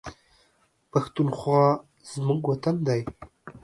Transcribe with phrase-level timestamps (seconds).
[0.91, 1.65] پښتونخوا
[2.11, 3.01] زموږ وطن دی